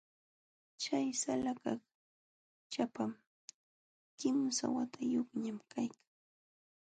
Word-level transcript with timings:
Chay 0.81 1.07
salakaq 1.21 1.81
ćhapam, 2.71 3.11
kimsa 4.19 4.65
watayuqñam 4.75 5.57
kaykan. 5.71 6.09